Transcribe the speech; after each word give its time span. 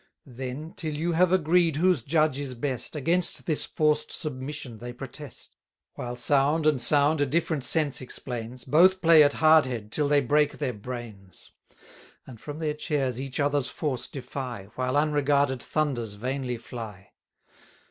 Then, 0.25 0.73
till 0.73 0.97
you 0.97 1.11
have 1.11 1.31
agreed 1.31 1.75
whose 1.75 2.01
judge 2.01 2.39
is 2.39 2.55
best, 2.55 2.93
440 2.93 2.99
Against 3.03 3.45
this 3.45 3.65
forced 3.65 4.11
submission 4.11 4.79
they 4.79 4.93
protest: 4.93 5.55
While 5.93 6.15
sound 6.15 6.65
and 6.65 6.81
sound 6.81 7.21
a 7.21 7.25
different 7.27 7.63
sense 7.63 8.01
explains, 8.01 8.63
Both 8.65 8.99
play 8.99 9.21
at 9.21 9.33
hardhead 9.33 9.91
till 9.91 10.07
they 10.07 10.21
break 10.21 10.57
their 10.57 10.73
brains; 10.73 11.51
And 12.25 12.41
from 12.41 12.57
their 12.57 12.73
chairs 12.73 13.21
each 13.21 13.39
other's 13.39 13.69
force 13.69 14.07
defy, 14.07 14.69
While 14.73 14.97
unregarded 14.97 15.61
thunders 15.61 16.15
vainly 16.15 16.57
fly. 16.57 17.11